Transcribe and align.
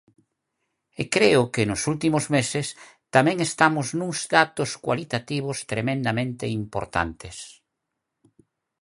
E 1.01 1.03
creo 1.15 1.41
que 1.53 1.67
nos 1.69 1.81
últimos 1.93 2.25
meses 2.35 2.67
tamén 3.15 3.37
estamos 3.49 3.87
nuns 3.99 4.19
datos 4.37 4.69
cualitativos 4.85 5.57
tremendamente 5.71 6.45
importantes. 6.61 7.35